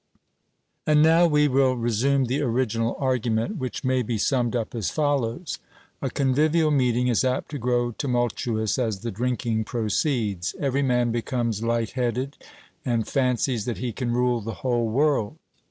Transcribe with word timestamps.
And 0.87 1.03
now 1.03 1.27
we 1.27 1.47
will 1.47 1.75
resume 1.77 2.25
the 2.25 2.41
original 2.41 2.95
argument, 2.97 3.57
which 3.57 3.83
may 3.83 4.01
be 4.01 4.17
summed 4.17 4.55
up 4.55 4.73
as 4.73 4.89
follows: 4.89 5.59
A 6.01 6.09
convivial 6.09 6.71
meeting 6.71 7.07
is 7.07 7.23
apt 7.23 7.51
to 7.51 7.59
grow 7.59 7.91
tumultuous 7.91 8.79
as 8.79 9.01
the 9.01 9.11
drinking 9.11 9.63
proceeds; 9.65 10.55
every 10.59 10.81
man 10.81 11.11
becomes 11.11 11.61
light 11.61 11.91
headed, 11.91 12.35
and 12.83 13.07
fancies 13.07 13.65
that 13.65 13.77
he 13.77 13.91
can 13.93 14.11
rule 14.11 14.41
the 14.41 14.53
whole 14.65 14.89
world. 14.89 15.37